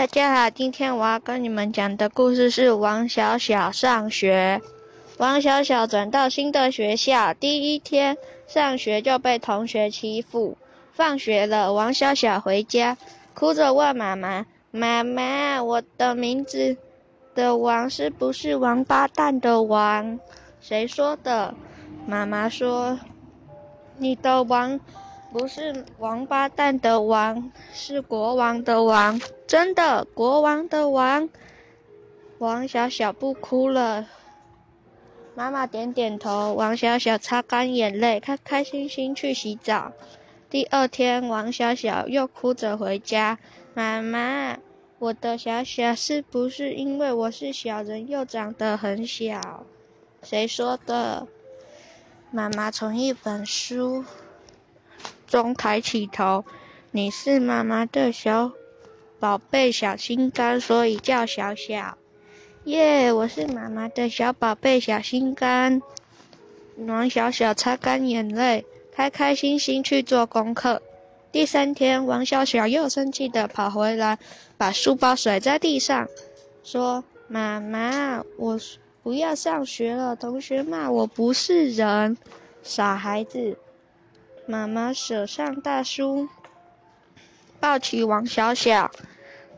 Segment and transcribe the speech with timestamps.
[0.00, 4.62] 大家好，今天我要跟你们讲的故事是王小小上学。
[5.18, 8.16] 王小小转到新的学校，第一天
[8.46, 10.56] 上学就被同学欺负。
[10.94, 12.96] 放学了，王小小回家，
[13.34, 16.78] 哭着问妈妈：“妈妈，我的名字
[17.34, 20.18] 的王是不是王八蛋的王
[20.62, 21.54] ？”“谁说的？”
[22.08, 22.98] 妈妈说
[24.00, 24.80] ：“你的王。”
[25.32, 31.28] 不是王八蛋的王，是国王的王，真的国王的王。
[32.38, 34.08] 王小小不哭了，
[35.36, 39.92] 妈妈点点头，王小小擦干眼泪，开开心心去洗澡。
[40.48, 43.38] 第二天，王小小又哭着回家，
[43.72, 44.58] 妈妈，
[44.98, 49.64] 我的小小是不是因为我是小人又长得很小？
[50.24, 51.28] 谁说的？
[52.32, 54.04] 妈妈从一本书。
[55.30, 56.44] 中抬起头，
[56.90, 58.50] 你是妈妈的小
[59.20, 61.96] 宝贝小心肝，所以叫小小。
[62.64, 65.80] 耶，我是妈妈的小宝贝小心肝。
[66.78, 70.82] 王小小擦干眼泪，开开心心去做功课。
[71.30, 74.18] 第三天，王小小又生气的跑回来，
[74.58, 76.08] 把书包甩在地上，
[76.64, 78.58] 说：“妈妈，我
[79.04, 82.16] 不要上学了，同学骂我不是人，
[82.64, 83.56] 傻孩子。”
[84.46, 86.28] 妈妈手上大书，
[87.60, 88.90] 抱起王小小，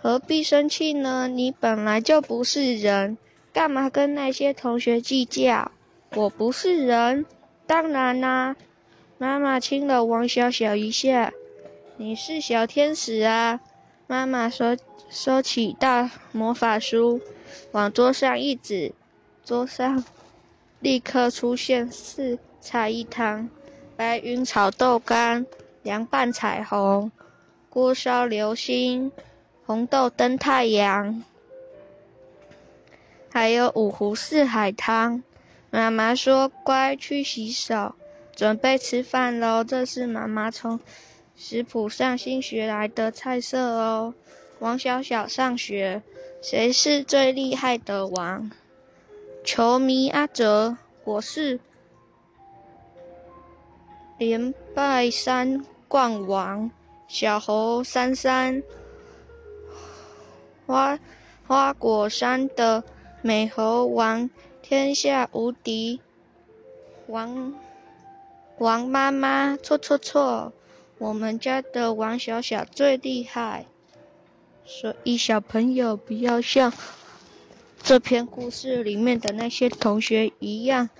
[0.00, 1.28] 何必生气呢？
[1.28, 3.16] 你本来就不是人，
[3.52, 5.70] 干嘛跟那些同学计较？
[6.14, 7.24] 我不是人，
[7.66, 8.56] 当然啦。
[9.18, 11.32] 妈妈亲了王小小一下，
[11.96, 13.60] 你是小天使啊！
[14.06, 14.76] 妈妈收
[15.08, 17.20] 收起大魔法书，
[17.72, 18.92] 往桌上一指，
[19.44, 20.02] 桌上
[20.80, 23.50] 立刻出现四菜一汤。
[24.00, 25.44] 白云炒豆干，
[25.82, 27.12] 凉拌彩虹，
[27.68, 29.12] 锅烧流星，
[29.66, 31.22] 红豆灯太阳，
[33.30, 35.22] 还有五湖四海汤。
[35.68, 37.94] 妈妈说：“乖，去洗手，
[38.34, 40.80] 准备吃饭喽。”这是妈妈从
[41.36, 44.14] 食谱上新学来的菜色哦。
[44.60, 46.00] 王小小上学，
[46.40, 48.50] 谁是最厉害的王？
[49.44, 51.60] 球迷阿哲，我是。
[54.20, 56.70] 连败山冠王，
[57.08, 58.62] 小猴三三，
[60.66, 60.98] 花
[61.46, 62.84] 花果山的
[63.22, 64.28] 美猴王，
[64.60, 66.02] 天下无敌。
[67.06, 67.54] 王
[68.58, 70.52] 王妈妈，错错错，
[70.98, 73.64] 我们家的王小小最厉害。
[74.66, 76.70] 所以小朋友不要像
[77.82, 80.90] 这篇故事里面的那些同学一样。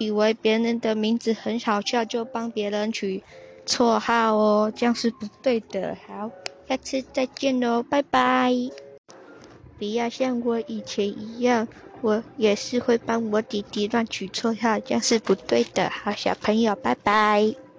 [0.00, 3.22] 以为别人的名字很好笑，就帮别人取
[3.66, 5.94] 绰号哦，这样是不对的。
[6.06, 6.32] 好，
[6.66, 8.50] 下次再见喽，拜拜。
[9.78, 11.68] 不要像我以前一样，
[12.00, 15.90] 我也是会帮我弟弟乱取绰号，这样是不对的。
[15.90, 17.69] 好，小朋友，拜拜。